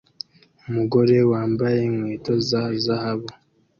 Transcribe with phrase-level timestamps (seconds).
[0.67, 3.29] Umugore wambaye inkweto za zahabu